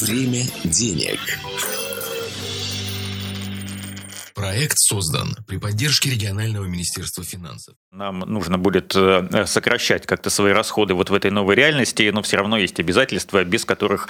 Время 0.00 0.46
денег. 0.64 1.18
Проект 4.36 4.76
создан 4.76 5.34
при 5.48 5.56
поддержке 5.56 6.10
регионального 6.10 6.66
министерства 6.66 7.24
финансов. 7.24 7.74
Нам 7.90 8.18
нужно 8.18 8.58
будет 8.58 8.94
э, 8.94 9.46
сокращать 9.46 10.04
как-то 10.04 10.28
свои 10.28 10.52
расходы 10.52 10.92
вот 10.92 11.08
в 11.08 11.14
этой 11.14 11.30
новой 11.30 11.54
реальности, 11.54 12.10
но 12.12 12.20
все 12.20 12.36
равно 12.36 12.58
есть 12.58 12.78
обязательства, 12.78 13.42
без 13.44 13.64
которых, 13.64 14.08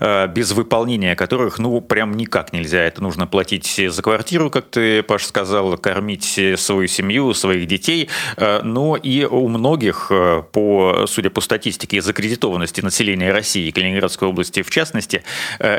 э, 0.00 0.28
без 0.28 0.52
выполнения 0.52 1.14
которых, 1.14 1.58
ну, 1.58 1.82
прям 1.82 2.16
никак 2.16 2.54
нельзя. 2.54 2.84
Это 2.84 3.02
нужно 3.02 3.26
платить 3.26 3.78
за 3.88 4.00
квартиру, 4.00 4.48
как 4.48 4.70
ты, 4.70 5.02
Паш, 5.02 5.26
сказал, 5.26 5.76
кормить 5.76 6.40
свою 6.56 6.88
семью, 6.88 7.34
своих 7.34 7.66
детей. 7.66 8.08
Э, 8.38 8.62
но 8.62 8.96
и 8.96 9.26
у 9.26 9.46
многих, 9.48 10.10
по, 10.52 11.04
судя 11.06 11.28
по 11.28 11.42
статистике 11.42 12.00
закредитованности 12.00 12.80
населения 12.80 13.30
России, 13.30 13.70
Калининградской 13.70 14.26
области 14.26 14.62
в 14.62 14.70
частности, 14.70 15.22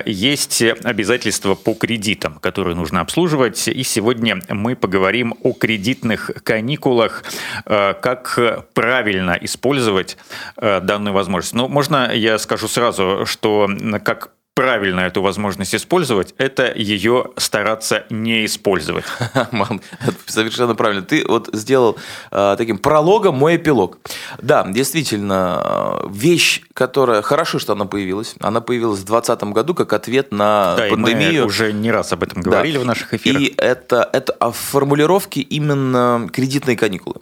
есть 0.06 0.62
обязательства 0.62 1.56
по 1.56 1.74
кредитам, 1.74 2.38
которые 2.38 2.76
нужно 2.76 3.02
обслуживать. 3.02 3.68
И 3.68 3.87
сегодня 3.88 4.40
мы 4.50 4.76
поговорим 4.76 5.36
о 5.44 5.54
кредитных 5.54 6.32
каникулах, 6.44 7.24
э, 7.66 7.94
как 7.94 8.40
правильно 8.74 9.38
использовать 9.42 10.18
э, 10.58 10.82
данную 10.82 11.14
возможность. 11.14 11.54
Ну, 11.56 11.68
можно 11.68 12.14
я 12.14 12.38
скажу 12.38 12.68
сразу, 12.68 13.26
что 13.26 13.70
как 14.04 14.32
правильно 14.58 15.02
эту 15.02 15.22
возможность 15.22 15.76
использовать, 15.76 16.34
это 16.40 16.74
ее 16.76 17.26
стараться 17.38 18.06
не 18.10 18.44
использовать. 18.46 19.06
Мам, 19.52 19.82
совершенно 20.26 20.74
правильно. 20.74 21.04
Ты 21.04 21.24
вот 21.28 21.50
сделал 21.54 21.96
э, 22.32 22.56
таким 22.58 22.80
прологом 22.80 23.36
мой 23.36 23.58
эпилог. 23.58 24.00
Да, 24.42 24.66
действительно, 24.68 26.02
э, 26.04 26.08
вещь, 26.10 26.64
которая... 26.74 27.22
Хорошо, 27.22 27.60
что 27.60 27.74
она 27.74 27.86
появилась. 27.86 28.34
Она 28.40 28.60
появилась 28.60 29.02
в 29.02 29.06
2020 29.06 29.44
году 29.54 29.76
как 29.76 29.94
ответ 29.94 30.32
на 30.32 30.76
да, 30.76 30.88
пандемию. 30.90 31.32
И 31.32 31.40
мы 31.42 31.46
уже 31.46 31.72
не 31.72 31.92
раз 31.92 32.12
об 32.14 32.24
этом 32.24 32.42
говорили 32.42 32.78
да. 32.78 32.80
в 32.80 32.86
наших 32.86 33.14
эфирах. 33.14 33.40
И 33.40 33.54
это, 33.58 34.10
это 34.12 34.34
о 34.34 34.52
формулировке 34.52 35.42
именно 35.42 36.28
кредитные 36.34 36.76
каникулы. 36.76 37.18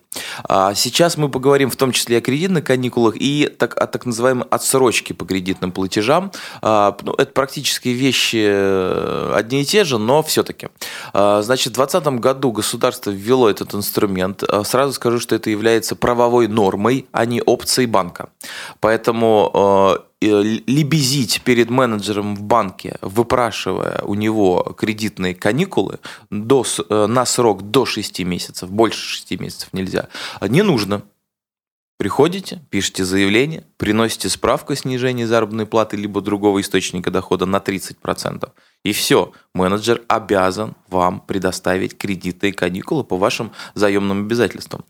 А 0.48 0.74
сейчас 0.74 1.18
мы 1.18 1.28
поговорим 1.28 1.70
в 1.70 1.76
том 1.76 1.92
числе 1.92 2.20
о 2.20 2.22
кредитных 2.22 2.64
каникулах 2.64 3.16
и 3.18 3.54
так, 3.58 3.78
о 3.78 3.88
так 3.88 4.06
называемой 4.06 4.48
отсрочке 4.50 5.14
по 5.14 5.26
кредитным 5.26 5.74
платежам. 5.74 6.32
А, 6.62 6.96
ну, 7.02 7.14
это 7.26 7.34
практически 7.34 7.90
вещи 7.90 8.46
э, 8.48 9.34
одни 9.36 9.62
и 9.62 9.66
те 9.66 9.84
же, 9.84 9.98
но 9.98 10.24
все-таки. 10.24 10.70
А, 11.14 11.42
значит, 11.42 11.74
в 11.74 11.76
2020 11.76 12.20
году 12.22 12.52
государство 12.52 13.12
ввело 13.12 13.50
этот 13.50 13.74
инструмент. 13.74 14.44
А, 14.44 14.64
сразу 14.64 14.94
скажу, 14.94 15.20
что 15.20 15.36
это 15.36 15.50
является 15.50 15.96
правовой 15.96 16.48
нормой, 16.48 17.08
а 17.12 17.26
не 17.26 17.42
опцией 17.42 17.88
банка. 17.88 18.30
Поэтому 18.80 19.52
э, 19.54 20.16
лебезить 20.22 21.42
перед 21.44 21.70
менеджером 21.70 22.36
в 22.36 22.44
банке, 22.44 22.98
выпрашивая 23.02 24.02
у 24.04 24.16
него 24.16 24.76
кредитные 24.78 25.36
каникулы 25.36 26.00
до, 26.30 26.64
э, 26.90 27.06
на 27.08 27.26
срок 27.26 27.64
до 27.64 27.86
6 27.86 28.20
месяцев, 28.22 28.70
больше 28.70 29.00
6 29.00 29.40
месяцев 29.40 29.70
нельзя, 29.74 30.08
не 30.42 30.62
нужно. 30.62 31.02
Приходите, 31.98 32.62
пишите 32.70 33.06
заявление, 33.06 33.66
приносите 33.78 34.28
справку 34.28 34.74
о 34.74 34.76
снижении 34.76 35.24
заработной 35.24 35.66
платы 35.66 35.96
либо 35.96 36.20
другого 36.20 36.60
источника 36.60 37.10
дохода 37.10 37.46
на 37.46 37.58
30%. 37.58 38.52
И 38.86 38.94
все, 38.94 39.32
менеджер 39.56 40.04
обязан 40.08 40.76
вам 40.90 41.20
предоставить 41.20 41.98
кредиты 41.98 42.50
и 42.50 42.52
каникулы 42.52 43.04
по 43.04 43.18
вашим 43.18 43.52
заемным 43.74 44.22
обязательствам. 44.22 44.86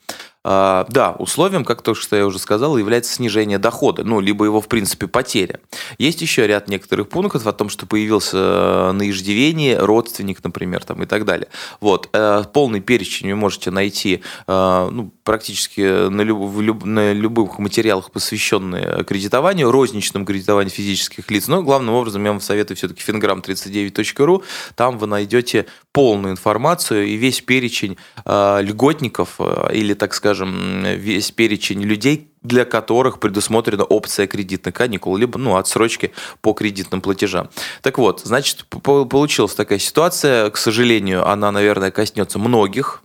А, 0.48 0.86
да, 0.90 1.14
условием, 1.18 1.66
как 1.66 1.82
то, 1.82 1.96
что 1.96 2.16
я 2.16 2.28
уже 2.28 2.38
сказал, 2.38 2.78
является 2.78 3.12
снижение 3.12 3.58
дохода, 3.58 4.04
ну, 4.04 4.20
либо 4.20 4.46
его, 4.46 4.62
в 4.62 4.68
принципе, 4.68 5.08
потеря. 5.08 5.60
Есть 5.98 6.22
еще 6.22 6.46
ряд 6.46 6.68
некоторых 6.68 7.10
пунктов 7.10 7.48
о 7.48 7.52
том, 7.52 7.68
что 7.68 7.88
появился 7.88 8.38
э, 8.38 8.92
на 8.92 9.10
иждивении 9.10 9.74
родственник, 9.74 10.44
например, 10.44 10.84
там, 10.84 11.02
и 11.02 11.08
так 11.08 11.26
далее. 11.26 11.48
Вот. 11.82 12.10
Э, 12.14 12.44
полный 12.54 12.80
перечень 12.80 13.32
вы 13.32 13.36
можете 13.36 13.72
найти 13.72 14.22
э, 14.46 14.90
ну, 14.92 15.12
практически 15.24 16.10
на, 16.10 16.22
люб, 16.22 16.60
люб, 16.60 16.86
на 16.86 17.12
любых 17.12 17.58
материалах, 17.58 18.12
посвященных 18.12 19.08
кредитованию, 19.08 19.72
розничному 19.72 20.28
кредитованию 20.28 20.70
физических 20.70 21.32
лиц. 21.32 21.48
Но 21.48 21.64
главным 21.64 21.96
образом 21.96 22.24
я 22.24 22.30
вам 22.30 22.40
советую 22.40 22.78
все-таки 22.78 23.02
fingram39.ru. 23.90 24.44
Там 24.76 24.98
вы 24.98 25.08
найдете 25.08 25.66
полную 25.92 26.34
информацию 26.34 27.08
и 27.08 27.16
весь 27.16 27.42
перечень 27.42 27.98
льготников 28.26 29.40
или, 29.72 29.94
так 29.94 30.14
скажем, 30.14 30.84
весь 30.84 31.32
перечень 31.32 31.82
людей, 31.84 32.30
для 32.42 32.66
которых 32.66 33.20
предусмотрена 33.20 33.84
опция 33.84 34.28
кредитных 34.28 34.76
каникул, 34.76 35.16
либо 35.18 35.40
ну, 35.40 35.56
отсрочки 35.56 36.12
по 36.42 36.54
кредитным 36.54 37.02
платежам. 37.02 37.50
Так 37.82 37.98
вот, 37.98 38.22
значит, 38.24 38.66
получилась 38.66 39.56
такая 39.56 39.80
ситуация, 39.80 40.50
к 40.50 40.58
сожалению, 40.58 41.28
она, 41.28 41.52
наверное, 41.52 41.92
коснется 41.92 42.40
многих 42.40 43.02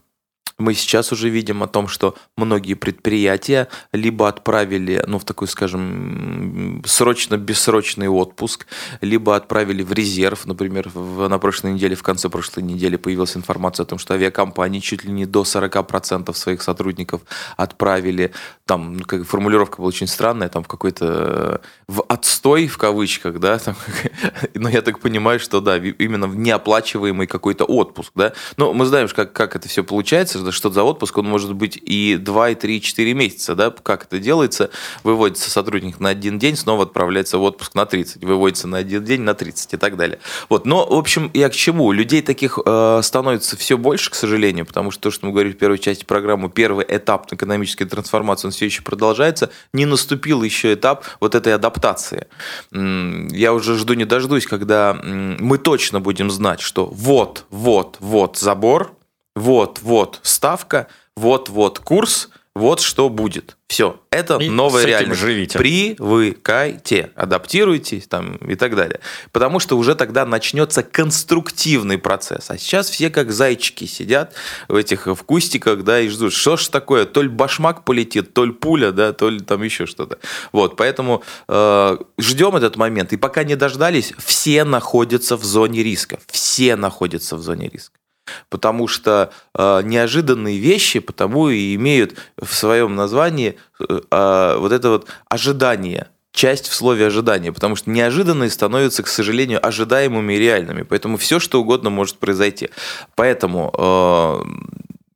мы 0.61 0.75
сейчас 0.75 1.13
уже 1.13 1.29
видим 1.29 1.63
о 1.63 1.67
том, 1.67 1.89
что 1.89 2.15
многие 2.37 2.75
предприятия 2.75 3.69
либо 3.93 4.29
отправили, 4.29 5.03
ну, 5.07 5.19
в 5.19 5.25
такой, 5.25 5.49
скажем, 5.49 6.83
срочно-бессрочный 6.87 8.09
отпуск, 8.09 8.67
либо 9.01 9.37
отправили 9.37 9.83
в 9.83 9.93
резерв. 9.93 10.47
Например, 10.47 10.91
в, 10.93 11.29
на 11.29 11.39
прошлой 11.39 11.73
неделе, 11.73 11.97
в 11.97 12.03
конце 12.03 12.29
прошлой 12.29 12.63
недели 12.63 12.97
появилась 12.97 13.37
информация 13.37 13.85
о 13.85 13.87
том, 13.87 13.99
что 13.99 14.15
авиакомпании 14.15 14.81
чуть 14.81 15.05
ли 15.05 15.13
не 15.13 15.27
до 15.27 15.43
40% 15.43 16.35
своих 16.35 16.63
сотрудников 16.63 17.23
отправили. 17.57 18.33
Там 18.67 18.99
ну, 18.99 19.05
как, 19.05 19.27
формулировка 19.27 19.79
была 19.79 19.89
очень 19.89 20.07
странная, 20.07 20.49
там 20.49 20.63
в 20.63 20.69
какой-то 20.69 21.61
в 21.89 22.05
отстой, 22.09 22.67
в 22.69 22.79
кавычках, 22.79 23.39
да, 23.41 23.59
там, 23.59 23.75
но 24.55 24.69
я 24.69 24.83
так 24.83 25.01
понимаю, 25.01 25.41
что 25.41 25.61
да, 25.61 25.77
именно 25.77 26.27
в 26.29 26.37
неоплачиваемый 26.37 27.27
какой-то 27.27 27.65
отпуск, 27.65 28.13
да. 28.15 28.33
Но 28.57 28.73
мы 28.73 28.85
знаем, 28.85 29.09
как, 29.09 29.33
как 29.33 29.57
это 29.57 29.69
все 29.69 29.83
получается, 29.83 30.39
что 30.53 30.71
за 30.71 30.83
отпуск, 30.83 31.19
он 31.19 31.27
может 31.27 31.55
быть 31.55 31.79
и 31.83 32.17
2, 32.17 32.51
и 32.51 32.55
3, 32.55 32.77
и 32.77 32.81
4 32.81 33.15
месяца, 33.15 33.55
да, 33.55 33.71
как 33.71 34.05
это 34.05 34.19
делается, 34.19 34.71
выводится 35.03 35.51
сотрудник 35.51 36.01
на 36.01 36.11
один 36.11 36.39
день, 36.39 36.57
снова 36.57 36.85
отправляется 36.85 37.39
в 37.39 37.43
отпуск 37.43 37.75
на 37.75 37.87
30, 37.87 38.25
выводится 38.25 38.69
на 38.69 38.79
один 38.79 39.05
день 39.05 39.23
на 39.23 39.35
30 39.35 39.75
и 39.75 39.77
так 39.77 39.97
далее. 39.97 40.19
Вот, 40.49 40.67
но, 40.67 40.87
в 40.87 40.95
общем, 40.95 41.31
я 41.35 41.49
к 41.49 41.55
чему? 41.55 41.93
Людей 41.93 42.23
таких 42.23 42.59
э, 42.65 43.01
становится 43.03 43.57
все 43.57 43.77
больше, 43.77 44.11
к 44.11 44.15
сожалению, 44.15 44.67
потому 44.67 44.91
что 44.91 45.03
то, 45.03 45.11
что 45.11 45.27
мы 45.27 45.33
говорили 45.33 45.53
в 45.53 45.59
первой 45.59 45.79
части 45.79 46.05
программы, 46.05 46.51
первый 46.51 46.85
этап 46.89 47.33
экономической 47.33 47.85
трансформации, 47.85 48.49
он 48.49 48.53
все 48.53 48.67
еще 48.67 48.83
продолжается, 48.83 49.51
не 49.73 49.87
наступил 49.87 50.43
еще 50.43 50.75
этап 50.75 51.05
вот 51.21 51.35
этой 51.35 51.55
адаптации. 51.55 52.27
Я 52.73 53.53
уже 53.53 53.77
жду 53.77 53.95
не 53.95 54.05
дождусь, 54.05 54.47
когда 54.47 54.95
мы 54.95 55.59
точно 55.59 56.01
будем 56.01 56.31
знать, 56.31 56.61
что 56.61 56.87
вот, 56.87 57.47
вот, 57.51 57.97
вот 58.01 58.37
забор, 58.37 58.93
вот-вот 59.41 60.21
ставка, 60.23 60.87
вот-вот 61.17 61.79
курс, 61.79 62.29
вот 62.55 62.81
что 62.81 63.09
будет. 63.09 63.57
Все, 63.69 64.01
это 64.11 64.37
и 64.37 64.51
новая 64.51 64.85
реальность. 64.85 65.21
Живите. 65.21 65.57
Привыкайте, 65.57 67.11
адаптируйтесь 67.15 68.07
там, 68.07 68.37
и 68.37 68.55
так 68.57 68.75
далее. 68.75 69.01
Потому 69.33 69.61
что 69.61 69.79
уже 69.79 69.95
тогда 69.95 70.27
начнется 70.27 70.83
конструктивный 70.83 71.97
процесс. 71.97 72.51
А 72.51 72.59
сейчас 72.59 72.91
все 72.91 73.09
как 73.09 73.31
зайчики 73.31 73.87
сидят 73.87 74.35
в 74.69 74.75
этих 74.75 75.07
в 75.07 75.23
кустиках, 75.23 75.85
да, 75.85 76.01
и 76.01 76.09
ждут, 76.09 76.33
что 76.33 76.57
ж 76.57 76.69
такое, 76.69 77.07
то 77.07 77.23
ли 77.23 77.29
башмак 77.29 77.85
полетит, 77.85 78.35
то 78.35 78.45
ли 78.45 78.53
пуля, 78.53 78.91
да, 78.91 79.13
то 79.13 79.31
ли 79.31 79.41
там 79.41 79.63
еще 79.63 79.87
что-то. 79.87 80.19
Вот, 80.53 80.77
поэтому 80.77 81.23
э, 81.49 81.99
ждем 82.19 82.57
этот 82.57 82.77
момент. 82.77 83.13
И 83.13 83.17
пока 83.17 83.45
не 83.45 83.55
дождались, 83.55 84.13
все 84.19 84.65
находятся 84.65 85.37
в 85.37 85.45
зоне 85.45 85.83
риска. 85.83 86.19
Все 86.27 86.77
находятся 86.77 87.37
в 87.37 87.43
зоне 87.43 87.69
риска 87.69 88.01
потому 88.49 88.89
что 88.89 89.33
э, 89.55 89.83
неожиданные 89.85 90.59
вещи 90.59 91.01
потому 91.01 91.49
и 91.49 91.75
имеют 91.75 92.17
в 92.37 92.55
своем 92.55 92.95
названии 92.95 93.57
э, 93.79 94.01
э, 94.11 94.57
вот 94.59 94.73
это 94.73 94.91
вот 94.91 95.07
ожидание, 95.29 96.09
часть 96.33 96.69
в 96.69 96.75
слове 96.75 97.07
ожидания, 97.07 97.53
потому 97.53 97.77
что 97.77 97.91
неожиданные 97.91 98.51
становятся, 98.51 99.03
к 99.03 99.09
сожалению, 99.09 99.65
ожидаемыми 99.67 100.35
и 100.35 100.39
реальными, 100.39 100.83
поэтому 100.83 101.17
все 101.17 101.41
что 101.41 101.61
угодно 101.61 101.91
может 101.91 102.19
произойти. 102.19 102.71
Поэтому 103.15 103.73
э, 103.77 104.43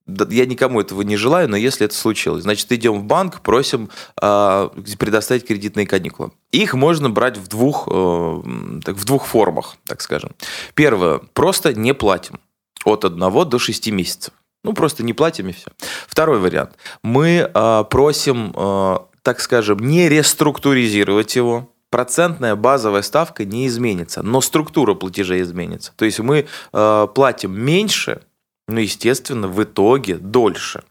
я 0.07 0.47
никому 0.47 0.81
этого 0.81 1.03
не 1.03 1.17
желаю, 1.17 1.49
но 1.49 1.57
если 1.57 1.87
это 1.87 1.95
случилось, 1.95 2.43
значит, 2.43 2.71
идем 2.73 3.01
в 3.01 3.05
банк, 3.05 3.41
просим 3.41 3.91
э, 4.21 4.69
предоставить 4.99 5.47
кредитные 5.47 5.87
каникулы. 5.87 6.33
Их 6.51 6.75
можно 6.75 7.11
брать 7.11 7.39
в 7.39 7.49
двух, 7.49 7.89
э, 7.91 8.43
так, 8.85 8.97
в 8.97 9.05
двух 9.05 9.27
формах, 9.27 9.77
так 9.87 10.03
скажем. 10.03 10.33
Первое, 10.75 11.21
просто 11.33 11.73
не 11.75 11.95
платим 11.95 12.39
от 12.85 13.05
1 13.05 13.49
до 13.49 13.59
6 13.59 13.91
месяцев. 13.91 14.35
Ну, 14.65 14.73
просто 14.73 15.03
не 15.03 15.13
платим 15.13 15.49
и 15.49 15.53
все. 15.53 15.67
Второй 16.09 16.39
вариант. 16.39 16.73
Мы 17.03 17.51
э, 17.53 17.85
просим, 17.91 18.53
э, 18.57 18.99
так 19.23 19.41
скажем, 19.41 19.79
не 19.79 20.09
реструктуризировать 20.09 21.37
его. 21.37 21.71
Процентная 21.91 22.57
базовая 22.57 23.03
ставка 23.03 23.45
не 23.45 23.67
изменится, 23.67 24.23
но 24.23 24.41
структура 24.41 24.95
платежей 24.95 25.43
изменится. 25.43 25.93
То 25.97 26.07
есть 26.07 26.19
мы 26.19 26.47
э, 26.73 27.09
платим 27.15 27.61
меньше, 27.61 28.23
но, 28.67 28.81
естественно, 28.81 29.49
в 29.49 29.63
итоге 29.63 30.17
дольше. 30.17 30.83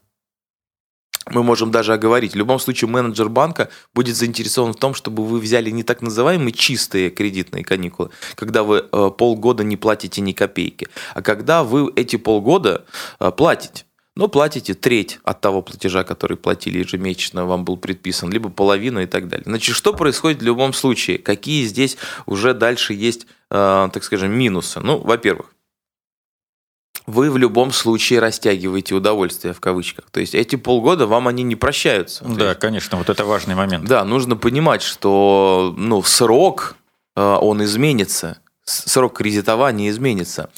Мы 1.31 1.43
можем 1.43 1.71
даже 1.71 1.93
оговорить. 1.93 2.33
В 2.33 2.37
любом 2.37 2.59
случае 2.59 2.89
менеджер 2.89 3.29
банка 3.29 3.69
будет 3.93 4.15
заинтересован 4.15 4.73
в 4.73 4.77
том, 4.77 4.93
чтобы 4.93 5.25
вы 5.25 5.39
взяли 5.39 5.69
не 5.69 5.83
так 5.83 6.01
называемые 6.01 6.51
чистые 6.51 7.09
кредитные 7.09 7.63
каникулы, 7.63 8.09
когда 8.35 8.63
вы 8.63 8.85
э, 8.91 9.11
полгода 9.17 9.63
не 9.63 9.77
платите 9.77 10.21
ни 10.21 10.33
копейки, 10.33 10.87
а 11.13 11.21
когда 11.21 11.63
вы 11.63 11.91
эти 11.95 12.15
полгода 12.15 12.85
э, 13.19 13.31
платите. 13.31 13.85
Но 14.15 14.27
платите 14.27 14.75
треть 14.75 15.19
от 15.23 15.41
того 15.41 15.63
платежа, 15.63 16.03
который 16.03 16.37
платили 16.37 16.79
ежемесячно, 16.79 17.45
вам 17.45 17.65
был 17.65 17.77
предписан, 17.77 18.31
либо 18.31 18.49
половину 18.49 19.01
и 19.01 19.07
так 19.07 19.27
далее. 19.27 19.45
Значит, 19.47 19.75
что 19.75 19.91
происходит 19.91 20.41
в 20.41 20.45
любом 20.45 20.73
случае? 20.73 21.17
Какие 21.17 21.65
здесь 21.65 21.97
уже 22.27 22.53
дальше 22.53 22.93
есть, 22.93 23.25
э, 23.49 23.89
так 23.91 24.03
скажем, 24.03 24.31
минусы? 24.31 24.81
Ну, 24.81 24.99
во-первых, 24.99 25.47
вы 27.05 27.29
в 27.29 27.37
любом 27.37 27.71
случае 27.71 28.19
растягиваете 28.19 28.95
удовольствие 28.95 29.53
в 29.53 29.59
кавычках. 29.59 30.05
То 30.11 30.19
есть 30.19 30.35
эти 30.35 30.55
полгода 30.55 31.07
вам 31.07 31.27
они 31.27 31.43
не 31.43 31.55
прощаются. 31.55 32.23
Да, 32.25 32.49
есть, 32.49 32.59
конечно, 32.59 32.97
вот 32.97 33.09
это 33.09 33.25
важный 33.25 33.55
момент. 33.55 33.85
Да, 33.85 34.03
нужно 34.05 34.35
понимать, 34.35 34.81
что 34.81 35.73
ну, 35.77 36.01
срок 36.03 36.75
э, 37.15 37.21
он 37.21 37.63
изменится. 37.63 38.39
Срок 38.65 39.17
кредитования 39.17 39.89
изменится. 39.89 40.49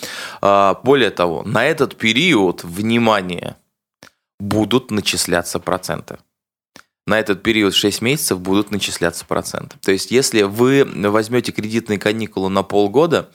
А, 0.42 0.80
более 0.83 1.09
того, 1.09 1.42
на 1.44 1.65
этот 1.65 1.95
период, 1.95 2.63
внимание, 2.63 3.56
будут 4.39 4.91
начисляться 4.91 5.59
проценты 5.59 6.18
на 7.07 7.19
этот 7.19 7.44
период 7.44 7.74
6 7.75 8.01
месяцев 8.01 8.39
будут 8.39 8.71
начисляться 8.71 9.25
проценты. 9.25 9.77
То 9.81 9.91
есть, 9.91 10.09
если 10.09 10.41
вы 10.41 10.86
возьмете 10.86 11.51
кредитные 11.51 12.00
каникулы 12.00 12.50
на 12.50 12.63
полгода, 12.63 13.30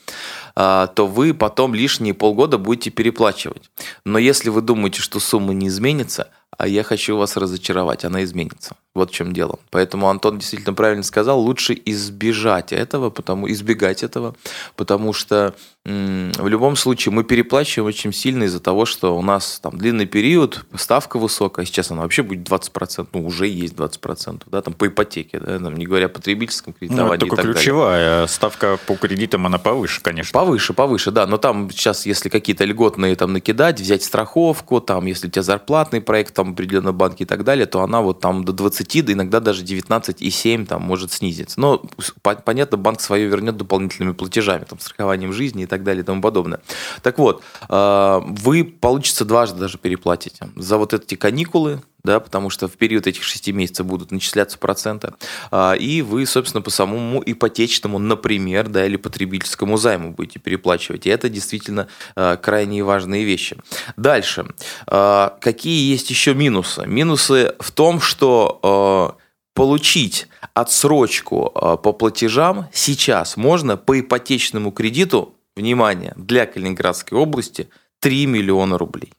то 0.95 1.07
вы 1.07 1.33
потом 1.33 1.75
лишние 1.75 2.15
полгода 2.15 2.59
будете 2.59 2.91
переплачивать. 2.91 3.71
Но 4.05 4.19
если 4.19 4.51
вы 4.51 4.61
думаете, 4.61 5.01
что 5.01 5.21
сумма 5.21 5.55
не 5.55 5.69
изменится, 5.69 6.29
а 6.59 6.67
я 6.67 6.83
хочу 6.83 7.17
вас 7.17 7.37
разочаровать, 7.37 8.05
она 8.05 8.23
изменится. 8.25 8.77
Вот 8.95 9.11
в 9.11 9.15
чем 9.15 9.33
дело. 9.33 9.59
Поэтому 9.71 10.09
Антон 10.09 10.39
действительно 10.39 10.75
правильно 10.75 11.05
сказал, 11.05 11.41
лучше 11.41 11.81
избежать 11.85 12.73
этого, 12.73 13.11
потому, 13.11 13.51
избегать 13.51 14.03
этого, 14.03 14.35
потому 14.77 15.13
что 15.13 15.55
в 15.85 16.47
любом 16.47 16.77
случае 16.77 17.13
мы 17.15 17.25
переплачиваем 17.25 17.89
очень 17.89 18.13
сильно 18.13 18.45
из-за 18.45 18.61
того, 18.61 18.85
что 18.85 19.17
у 19.17 19.23
нас 19.23 19.61
там 19.61 19.79
длинный 19.79 20.05
период, 20.05 20.67
ставка 20.77 21.19
высокая, 21.19 21.65
сейчас 21.65 21.91
она 21.91 22.03
вообще 22.03 22.23
будет 22.23 22.47
20%, 22.47 23.09
ну 23.15 23.25
уже 23.25 23.47
есть 23.47 23.75
20%, 23.75 24.43
да, 24.47 24.61
там 24.61 24.75
по 24.75 24.89
ипотеке, 24.89 25.41
да, 25.41 25.59
там, 25.59 25.75
не 25.75 25.87
говоря 25.87 26.07
о 26.07 26.09
потребительском 26.11 26.75
кредитовании. 26.75 27.09
Ну, 27.09 27.15
это 27.15 27.27
только 27.27 27.55
ключевая 27.55 28.11
далее. 28.11 28.29
ставка 28.29 28.79
по 28.87 28.97
кредитам, 28.97 29.47
она 29.47 29.59
повыше, 29.59 30.03
конечно. 30.03 30.33
Повыше, 30.33 30.75
повыше, 30.75 31.13
да, 31.13 31.27
но 31.27 31.39
там 31.39 31.71
сейчас, 31.71 32.05
если 32.05 32.29
какие-то 32.29 32.65
льготные 32.65 33.17
там 33.17 33.33
накидать, 33.33 33.81
взять 33.81 34.03
страховку, 34.03 34.83
там, 34.83 35.07
если 35.07 35.29
у 35.29 35.31
тебя 35.31 35.43
зарплатный 35.43 36.03
проект, 36.03 36.35
там, 36.41 36.53
определенные 36.53 36.95
банки 36.95 37.23
и 37.25 37.27
так 37.27 37.45
далее, 37.45 37.67
то 37.67 37.83
она 37.83 38.01
вот 38.01 38.21
там 38.21 38.45
до 38.45 38.53
20, 38.53 39.05
да 39.05 39.13
иногда 39.13 39.41
даже 39.41 39.63
19,7 39.63 40.67
там 40.67 40.83
может 40.83 41.13
снизиться. 41.13 41.61
Но, 41.61 41.83
понятно, 42.23 42.79
банк 42.79 43.01
свое 43.01 43.27
вернет 43.27 43.59
дополнительными 43.59 44.15
платежами, 44.15 44.65
там, 44.65 44.79
страхованием 44.81 45.35
жизни 45.35 45.65
и 45.65 45.67
так 45.67 45.83
далее 45.83 46.03
и 46.03 46.05
тому 46.05 46.23
подобное. 46.23 46.61
Так 47.03 47.19
вот, 47.19 47.43
а, 47.69 48.21
вы, 48.27 48.65
получится, 48.65 49.27
дважды 49.27 49.61
даже 49.61 49.77
переплатите. 49.77 50.49
За 50.57 50.79
вот 50.79 50.95
эти 50.95 51.15
каникулы, 51.15 51.83
да, 52.05 52.21
потому 52.21 52.51
что 52.51 52.69
в 52.69 52.73
период 52.73 53.07
этих 53.07 53.23
шести 53.23 53.53
месяцев 53.53 53.87
будут 53.87 54.11
начисляться 54.11 54.59
проценты, 54.59 55.13
а, 55.51 55.75
и 55.75 56.03
вы, 56.03 56.27
собственно, 56.27 56.63
по 56.63 56.71
самому 56.71 57.23
ипотечному, 57.25 57.99
например, 57.99 58.69
да, 58.69 58.87
или 58.87 58.97
потребительскому 58.97 59.77
займу 59.77 60.13
будете 60.13 60.39
переплачивать. 60.39 61.07
И 61.07 61.11
это 61.11 61.29
действительно 61.29 61.89
а, 62.17 62.37
крайне 62.37 62.83
важные 62.83 63.25
вещи. 63.25 63.57
Дальше. 63.97 64.47
Какие 64.87 65.91
есть 65.91 66.11
еще 66.11 66.35
минусы? 66.35 66.87
Минусы 66.87 67.55
в 67.59 67.71
том, 67.71 68.01
что 68.01 69.17
получить 69.55 70.29
отсрочку 70.55 71.51
по 71.83 71.93
платежам 71.93 72.69
сейчас 72.73 73.37
можно 73.37 73.77
по 73.77 73.99
ипотечному 74.01 74.71
кредиту 74.71 75.35
внимание, 75.57 76.15
для 76.17 76.47
Калининградской 76.47 77.19
области 77.19 77.69
3 78.01 78.27
миллиона 78.27 78.79
рублей. 78.79 79.13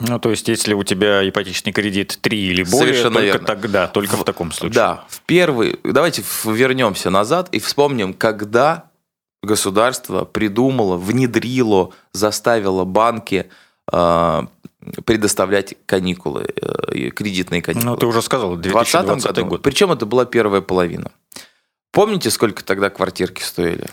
Ну, 0.00 0.18
то 0.20 0.30
есть, 0.30 0.46
если 0.46 0.74
у 0.74 0.84
тебя 0.84 1.28
ипотечный 1.28 1.72
кредит 1.72 2.18
3 2.20 2.38
или 2.38 2.62
более, 2.62 2.94
Совершенно 2.94 3.14
только 3.14 3.26
верно. 3.26 3.46
тогда, 3.46 3.86
только 3.88 4.16
в, 4.16 4.20
в 4.20 4.24
таком 4.24 4.52
случае. 4.52 4.74
Да, 4.74 5.04
в 5.08 5.20
первый... 5.22 5.80
Давайте 5.82 6.22
вернемся 6.44 7.10
назад 7.10 7.48
и 7.50 7.58
вспомним, 7.58 8.14
когда 8.14 8.90
государство 9.42 10.24
придумало, 10.24 10.96
внедрило, 10.96 11.92
заставило 12.12 12.84
банки 12.84 13.48
э, 13.92 14.42
предоставлять 15.04 15.74
каникулы, 15.86 16.46
э, 16.54 17.10
кредитные 17.10 17.60
каникулы. 17.60 17.90
Ну, 17.90 17.96
ты 17.96 18.06
уже 18.06 18.22
сказал, 18.22 18.56
2020 18.56 19.26
году. 19.26 19.46
год. 19.46 19.62
Причем 19.62 19.90
это 19.90 20.06
была 20.06 20.24
первая 20.26 20.60
половина. 20.60 21.10
Помните, 21.90 22.30
сколько 22.30 22.64
тогда 22.64 22.90
квартирки 22.90 23.42
стоили? 23.42 23.88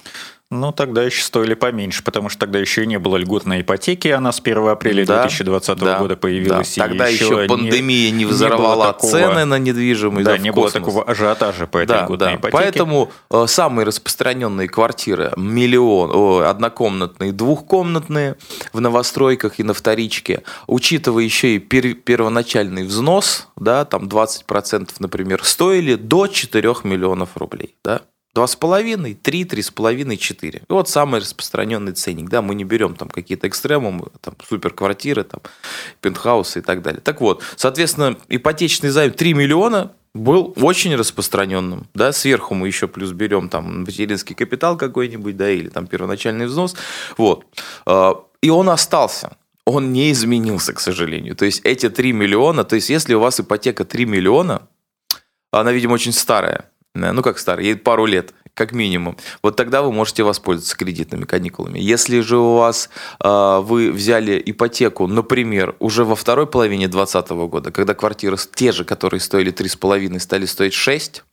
Ну, 0.60 0.72
тогда 0.72 1.04
еще 1.04 1.24
стоили 1.24 1.54
поменьше, 1.54 2.04
потому 2.04 2.30
что 2.30 2.40
тогда 2.40 2.60
еще 2.60 2.84
и 2.84 2.88
не 2.88 3.00
было 3.00 3.18
льготной 3.18 3.62
ипотеки, 3.62 4.08
она 4.08 4.32
с 4.32 4.40
1 4.40 4.68
апреля 4.68 5.06
да, 5.06 5.22
2020 5.24 5.78
да, 5.78 6.00
года 6.00 6.16
появилась. 6.16 6.76
Да. 6.76 6.88
Тогда 6.88 7.08
еще, 7.08 7.26
еще 7.26 7.48
пандемия 7.48 8.12
не, 8.12 8.20
не 8.20 8.26
взорвала 8.26 8.94
такого, 8.94 9.12
цены 9.12 9.46
на 9.46 9.60
недвижимость. 9.60 10.26
Да, 10.26 10.32
да 10.32 10.38
не 10.38 10.52
было 10.52 10.72
такого 10.72 11.04
ажиотажа 11.04 11.68
по 11.68 11.78
этой 11.78 11.88
да, 11.88 12.04
льготной 12.04 12.18
да. 12.18 12.36
ипотеке. 12.36 12.52
Поэтому 12.52 13.12
э, 13.30 13.46
самые 13.48 13.86
распространенные 13.86 14.68
квартиры, 14.68 15.32
миллион, 15.36 16.12
о, 16.14 16.50
однокомнатные, 16.50 17.32
двухкомнатные 17.32 18.36
в 18.74 18.80
новостройках 18.80 19.60
и 19.60 19.64
на 19.64 19.74
вторичке, 19.74 20.44
учитывая 20.68 21.24
еще 21.24 21.56
и 21.56 21.60
пер, 21.60 21.94
первоначальный 21.96 22.84
взнос, 22.84 23.48
да, 23.56 23.86
там 23.86 24.08
20%, 24.08 24.90
например, 25.00 25.44
стоили 25.44 25.96
до 25.96 26.28
4 26.28 26.76
миллионов 26.84 27.30
рублей. 27.36 27.76
Да? 27.84 28.02
Два 28.36 28.48
с 28.48 28.58
половиной, 28.58 29.14
три, 29.14 29.46
три 29.46 29.62
с 29.62 29.72
половиной, 29.72 30.18
четыре. 30.18 30.60
И 30.60 30.74
вот 30.74 30.90
самый 30.90 31.22
распространенный 31.22 31.94
ценник. 31.94 32.28
Да, 32.28 32.42
мы 32.42 32.54
не 32.54 32.66
берем 32.66 32.96
там 32.96 33.08
какие-то 33.08 33.48
экстремумы, 33.48 34.08
там 34.20 34.36
суперквартиры, 34.46 35.24
там 35.24 35.40
пентхаусы 36.02 36.60
и 36.60 36.62
так 36.62 36.82
далее. 36.82 37.00
Так 37.00 37.22
вот, 37.22 37.42
соответственно, 37.56 38.18
ипотечный 38.28 38.90
займ 38.90 39.14
3 39.14 39.34
миллиона 39.34 39.94
был 40.14 40.54
очень 40.58 40.96
распространенным, 40.96 41.88
да, 41.94 42.12
сверху 42.12 42.56
мы 42.56 42.68
еще 42.68 42.90
плюс 42.90 43.12
берем 43.14 43.48
там 43.48 43.82
материнский 43.82 44.36
капитал 44.36 44.78
какой-нибудь, 44.78 45.38
да, 45.38 45.50
или 45.50 45.70
там 45.70 45.88
первоначальный 45.88 46.46
взнос, 46.46 46.76
вот, 47.18 47.46
а, 47.86 48.24
и 48.42 48.50
он 48.50 48.70
остался, 48.70 49.36
он 49.66 49.92
не 49.92 50.14
изменился, 50.14 50.72
к 50.72 50.80
сожалению, 50.80 51.36
то 51.36 51.44
есть 51.44 51.60
эти 51.66 51.90
3 51.90 52.14
миллиона, 52.14 52.64
то 52.64 52.76
есть 52.76 52.90
если 52.90 53.14
у 53.14 53.20
вас 53.20 53.42
ипотека 53.42 53.84
3 53.84 54.06
миллиона, 54.06 54.70
она, 55.52 55.74
видимо, 55.74 55.96
очень 55.96 56.14
старая, 56.14 56.70
ну 56.96 57.22
как 57.22 57.38
старый, 57.38 57.66
ей 57.66 57.76
пару 57.76 58.06
лет, 58.06 58.34
как 58.54 58.72
минимум, 58.72 59.18
вот 59.44 59.58
тогда 59.58 59.82
вы 59.82 59.92
можете 59.92 60.24
воспользоваться 60.24 60.78
кредитными 60.78 61.26
каникулами. 61.26 61.78
Если 61.78 62.22
же 62.22 62.38
у 62.38 62.56
вас 62.56 62.90
э, 63.22 63.60
вы 63.62 63.92
взяли 63.92 64.42
ипотеку, 64.44 65.08
например, 65.08 65.76
уже 65.80 66.06
во 66.06 66.16
второй 66.16 66.48
половине 66.48 66.88
2020 66.88 67.30
года, 67.50 67.72
когда 67.72 67.94
квартиры 67.94 68.38
те 68.54 68.72
же, 68.72 68.86
которые 68.86 69.20
стоили 69.20 69.52
3,5, 69.54 70.20
стали 70.20 70.46
стоить 70.46 70.74
6, 70.74 71.24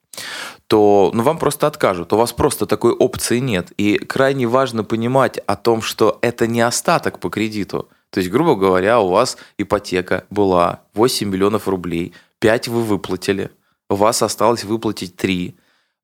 то 0.66 1.10
ну, 1.14 1.22
вам 1.22 1.38
просто 1.38 1.68
откажут. 1.68 2.12
У 2.12 2.16
вас 2.16 2.32
просто 2.32 2.66
такой 2.66 2.92
опции 2.92 3.38
нет. 3.38 3.72
И 3.78 3.98
крайне 3.98 4.46
важно 4.46 4.82
понимать 4.82 5.38
о 5.38 5.54
том, 5.54 5.80
что 5.80 6.18
это 6.22 6.46
не 6.46 6.60
остаток 6.60 7.20
по 7.20 7.30
кредиту. 7.30 7.88
То 8.10 8.18
есть, 8.18 8.30
грубо 8.30 8.56
говоря, 8.56 9.00
у 9.00 9.08
вас 9.08 9.38
ипотека 9.58 10.24
была 10.28 10.80
8 10.94 11.28
миллионов 11.28 11.68
рублей, 11.68 12.12
5 12.40 12.68
вы 12.68 12.82
выплатили– 12.82 13.50
у 13.92 13.94
вас 13.94 14.22
осталось 14.22 14.64
выплатить 14.64 15.16
3, 15.16 15.54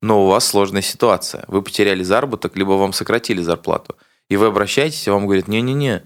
но 0.01 0.23
у 0.23 0.27
вас 0.27 0.45
сложная 0.45 0.81
ситуация. 0.81 1.43
Вы 1.47 1.61
потеряли 1.61 2.03
заработок, 2.03 2.55
либо 2.55 2.71
вам 2.71 2.93
сократили 2.93 3.41
зарплату. 3.41 3.95
И 4.29 4.37
вы 4.37 4.47
обращаетесь, 4.47 5.07
и 5.07 5.09
вам 5.09 5.25
говорят, 5.25 5.47
не-не-не, 5.47 6.03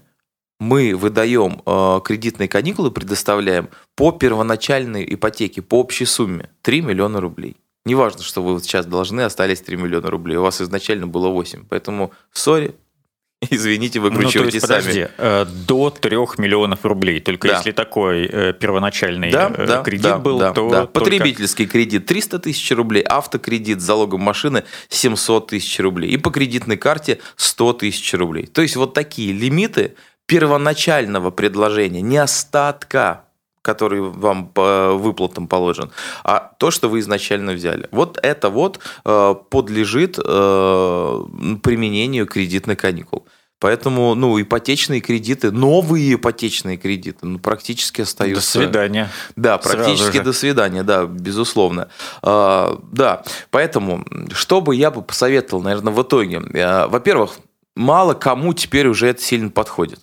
мы 0.60 0.94
выдаем 0.94 1.62
э, 1.66 2.00
кредитные 2.04 2.48
каникулы, 2.48 2.90
предоставляем 2.90 3.68
по 3.96 4.12
первоначальной 4.12 5.04
ипотеке, 5.14 5.62
по 5.62 5.80
общей 5.80 6.06
сумме 6.06 6.50
3 6.62 6.80
миллиона 6.80 7.20
рублей. 7.20 7.56
Неважно, 7.84 8.22
что 8.22 8.42
вы 8.42 8.54
вот 8.54 8.64
сейчас 8.64 8.86
должны, 8.86 9.22
остались 9.22 9.60
3 9.60 9.76
миллиона 9.76 10.10
рублей. 10.10 10.36
У 10.36 10.42
вас 10.42 10.60
изначально 10.60 11.06
было 11.06 11.28
8. 11.28 11.66
Поэтому, 11.68 12.12
сори, 12.32 12.74
Извините, 13.50 14.00
выкручивайте 14.00 14.38
ну, 14.38 14.50
то 14.50 14.54
есть, 14.54 14.66
подожди, 14.66 14.92
сами. 14.92 15.10
Э, 15.18 15.44
до 15.44 15.90
3 15.90 16.16
миллионов 16.38 16.84
рублей. 16.84 17.20
Только 17.20 17.48
да. 17.48 17.56
если 17.56 17.72
такой 17.72 18.26
э, 18.26 18.52
первоначальный 18.52 19.30
да, 19.30 19.52
э, 19.56 19.66
да, 19.66 19.82
кредит 19.82 20.02
да, 20.02 20.18
был, 20.18 20.38
да, 20.38 20.52
то... 20.52 20.70
Да. 20.70 20.86
Потребительский 20.86 21.66
кредит 21.66 22.06
300 22.06 22.38
тысяч 22.40 22.70
рублей, 22.72 23.02
автокредит 23.02 23.80
с 23.80 23.84
залогом 23.84 24.20
машины 24.20 24.64
700 24.88 25.48
тысяч 25.48 25.78
рублей. 25.80 26.10
И 26.10 26.16
по 26.16 26.30
кредитной 26.30 26.76
карте 26.76 27.20
100 27.36 27.72
тысяч 27.74 28.14
рублей. 28.14 28.46
То 28.46 28.62
есть 28.62 28.76
вот 28.76 28.94
такие 28.94 29.32
лимиты 29.32 29.94
первоначального 30.26 31.30
предложения, 31.30 32.00
не 32.00 32.16
остатка 32.16 33.24
который 33.64 34.00
вам 34.00 34.48
по 34.48 34.92
выплатам 34.92 35.48
положен, 35.48 35.90
а 36.22 36.52
то, 36.58 36.70
что 36.70 36.88
вы 36.88 37.00
изначально 37.00 37.52
взяли. 37.52 37.88
Вот 37.90 38.18
это 38.22 38.50
вот 38.50 38.78
подлежит 39.02 40.16
применению 40.16 42.26
кредитных 42.26 42.78
каникул. 42.78 43.26
Поэтому, 43.60 44.14
ну, 44.14 44.38
ипотечные 44.38 45.00
кредиты, 45.00 45.50
новые 45.50 46.14
ипотечные 46.14 46.76
кредиты, 46.76 47.24
ну, 47.24 47.38
практически 47.38 48.02
остаются... 48.02 48.58
До 48.58 48.64
свидания. 48.64 49.10
Да, 49.36 49.56
практически 49.56 50.18
до 50.18 50.34
свидания, 50.34 50.82
да, 50.82 51.06
безусловно. 51.06 51.88
А, 52.20 52.78
да, 52.92 53.22
поэтому, 53.50 54.04
что 54.34 54.60
бы 54.60 54.76
я 54.76 54.90
бы 54.90 55.00
посоветовал, 55.00 55.62
наверное, 55.62 55.94
в 55.94 56.02
итоге? 56.02 56.42
А, 56.56 56.88
во-первых, 56.88 57.38
мало 57.74 58.12
кому 58.12 58.52
теперь 58.52 58.86
уже 58.86 59.06
это 59.06 59.22
сильно 59.22 59.48
подходит. 59.48 60.00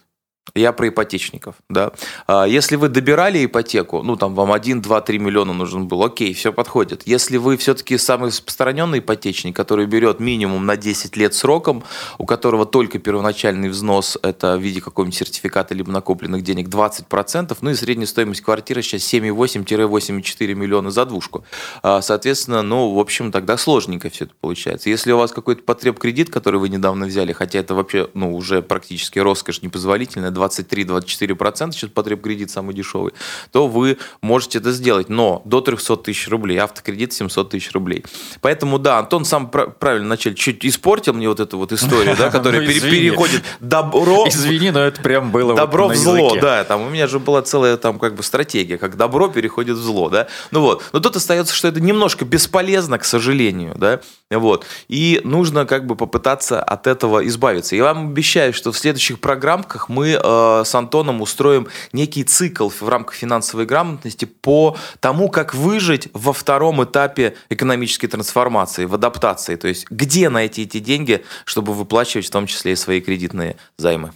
Я 0.56 0.74
про 0.74 0.90
ипотечников, 0.90 1.56
да. 1.70 1.92
А, 2.26 2.46
если 2.46 2.76
вы 2.76 2.90
добирали 2.90 3.46
ипотеку, 3.46 4.02
ну, 4.02 4.18
там 4.18 4.34
вам 4.34 4.52
1, 4.52 4.82
2, 4.82 5.02
3 5.02 5.20
миллиона 5.20 5.54
нужен 5.54 5.88
был, 5.88 6.04
окей, 6.04 6.34
все 6.34 6.52
подходит. 6.52 7.04
Если 7.06 7.38
вы 7.38 7.56
все-таки 7.58 7.98
самый 7.98 8.30
распространенный 8.30 9.00
ипотечник, 9.00 9.56
который 9.56 9.86
берет 9.86 10.20
минимум 10.20 10.66
на 10.66 10.76
10 10.76 11.16
лет 11.16 11.36
сроком, 11.36 11.84
у 12.18 12.26
которого 12.26 12.66
только 12.66 12.98
первоначальный 12.98 13.70
взнос, 13.70 14.18
это 14.24 14.58
в 14.58 14.62
виде 14.62 14.82
какого-нибудь 14.82 15.18
сертификата 15.18 15.76
либо 15.76 15.92
накопленных 15.92 16.42
денег 16.42 16.70
20%, 16.70 17.56
ну 17.62 17.70
и 17.70 17.76
средняя 17.76 18.08
стоимость 18.08 18.42
квартиры 18.42 18.82
сейчас 18.82 19.02
7,8-8,4 19.14 20.54
миллиона 20.56 20.90
за 20.90 21.06
двушку. 21.06 21.46
А, 21.84 22.02
соответственно, 22.02 22.64
ну, 22.64 22.94
в 22.94 23.00
общем, 23.00 23.32
тогда 23.32 23.58
сложненько 23.58 24.10
все 24.10 24.26
это 24.26 24.34
получается. 24.42 24.90
Если 24.90 25.12
у 25.12 25.18
вас 25.18 25.32
какой-то 25.32 25.62
потреб 25.62 26.00
кредит, 26.00 26.32
который 26.32 26.60
вы 26.60 26.68
недавно 26.68 27.06
взяли, 27.06 27.32
хотя 27.32 27.60
это 27.60 27.76
вообще, 27.76 28.10
ну, 28.16 28.36
уже 28.36 28.64
практически 28.64 29.20
роскошь 29.20 29.62
непозволительная, 29.62 30.31
23-24%, 30.32 31.72
сейчас 31.72 31.90
потреб-кредит 31.90 32.52
самый 32.52 32.74
дешевый, 32.74 33.14
то 33.52 33.68
вы 33.68 33.98
можете 34.22 34.60
это 34.60 34.72
сделать. 34.72 35.10
Но 35.10 35.42
до 35.46 35.62
300 35.62 35.98
тысяч 35.98 36.28
рублей, 36.28 36.58
автокредит 36.58 37.14
700 37.14 37.50
тысяч 37.50 37.72
рублей. 37.72 38.04
Поэтому, 38.42 38.80
да, 38.80 39.00
Антон 39.00 39.26
сам 39.26 39.50
правильно 39.50 40.06
вначале 40.08 40.36
чуть 40.36 40.66
испортил 40.66 41.14
мне 41.14 41.28
вот 41.28 41.40
эту 41.40 41.58
вот 41.58 41.72
историю, 41.72 42.16
да, 42.18 42.30
которая 42.32 42.62
ну, 42.62 42.68
переходит 42.68 43.44
добро... 43.60 44.26
Извини, 44.28 44.72
но 44.72 44.80
это 44.82 45.02
прям 45.02 45.32
было 45.32 45.56
Добро 45.56 45.88
в 45.88 45.96
зло, 45.96 46.36
да, 46.40 46.64
там 46.64 46.82
у 46.82 46.90
меня 46.90 47.08
же 47.08 47.20
была 47.20 47.42
целая 47.42 47.78
там 47.78 48.00
как 48.00 48.16
бы 48.16 48.24
стратегия, 48.24 48.78
как 48.78 48.98
добро 48.98 49.28
переходит 49.28 49.78
в 49.78 49.82
зло, 49.82 50.10
да. 50.10 50.28
Ну 50.52 50.62
вот, 50.62 50.84
но 50.94 51.00
тут 51.00 51.16
остается, 51.16 51.54
что 51.54 51.68
это 51.68 51.80
немножко 51.80 52.26
бесполезно, 52.26 52.98
к 52.98 53.06
сожалению, 53.06 53.74
да, 53.76 54.02
вот. 54.30 54.66
И 54.88 55.22
нужно 55.24 55.66
как 55.66 55.86
бы 55.86 55.96
попытаться 55.96 56.62
от 56.62 56.88
этого 56.88 57.26
избавиться. 57.28 57.76
Я 57.76 57.84
вам 57.84 58.10
обещаю, 58.10 58.54
что 58.54 58.72
в 58.72 58.78
следующих 58.78 59.20
программках 59.20 59.90
мы 59.90 60.14
э, 60.24 60.64
с 60.66 60.76
Антоном 60.76 61.22
устроим 61.22 61.68
некий 61.94 62.24
цикл 62.24 62.70
в 62.70 62.88
рамках 62.88 63.16
финансовой 63.16 63.66
грамотности 63.66 64.26
по 64.26 64.78
тому, 65.00 65.30
как 65.30 65.54
выжить 65.54 66.10
во 66.14 66.34
втором 66.34 66.84
этапе 66.84 67.36
экономической 67.50 68.08
трансформации, 68.08 68.86
в 68.86 68.94
адаптации. 68.94 69.56
То 69.56 69.68
есть 69.68 69.86
где 69.90 70.30
найти 70.30 70.64
эти 70.64 70.80
деньги, 70.80 71.24
чтобы 71.46 71.74
выплачивать 71.74 72.28
в 72.28 72.32
том 72.32 72.48
числе 72.48 72.74
и 72.74 72.76
свои 72.76 73.02
кредитные 73.02 73.56
займы. 73.78 74.12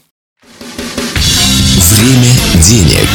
Время 1.78 2.34
денег. 2.62 3.10